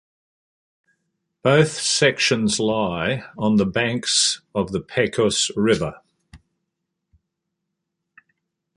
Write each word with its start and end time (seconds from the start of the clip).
Both 1.43 1.73
sections 1.73 2.59
lie 2.59 3.23
on 3.37 3.57
the 3.57 3.67
banks 3.67 4.41
of 4.55 4.71
the 4.71 4.79
Pecos 4.81 5.51
River. 5.55 6.01